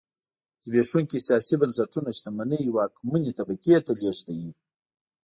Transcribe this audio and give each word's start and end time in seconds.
زبېښونکي 0.65 1.19
سیاسي 1.27 1.55
بنسټونه 1.61 2.09
شتمنۍ 2.17 2.63
واکمنې 2.77 3.31
طبقې 3.39 3.75
ته 3.85 3.91
لېږدوي. 3.99 4.51